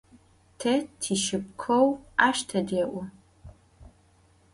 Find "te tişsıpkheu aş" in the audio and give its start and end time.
0.59-2.37